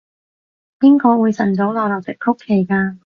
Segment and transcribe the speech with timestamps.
[0.79, 2.97] 邊個會晨早流流食曲奇㗎？